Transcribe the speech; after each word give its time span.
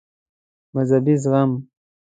مذهبي 0.73 1.15
زغم 1.23 1.51